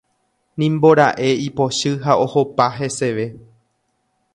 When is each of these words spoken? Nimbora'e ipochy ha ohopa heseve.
Nimbora'e 0.61 1.29
ipochy 1.47 1.95
ha 2.07 2.19
ohopa 2.25 2.71
heseve. 2.79 3.29